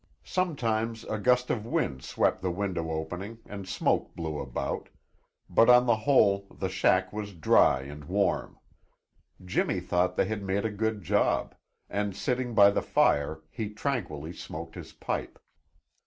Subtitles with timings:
[0.25, 4.89] Sometimes a gust of wind swept the window opening and smoke blew about,
[5.47, 8.57] but on the whole the shack was dry and warm.
[9.45, 11.53] Jimmy thought they had made a good job,
[11.87, 15.37] and sitting by the fire, he tranquilly smoked his pipe.